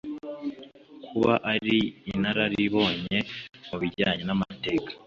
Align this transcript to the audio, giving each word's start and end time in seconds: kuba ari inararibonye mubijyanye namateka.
kuba 1.09 1.33
ari 1.53 1.77
inararibonye 2.11 3.17
mubijyanye 3.67 4.23
namateka. 4.25 4.89